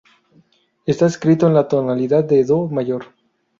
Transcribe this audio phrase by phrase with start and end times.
[0.87, 3.05] Está escrito en la tonalidad de Do mayor.